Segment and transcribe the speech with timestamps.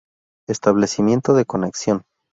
[0.47, 2.05] Establecimiento de conexión.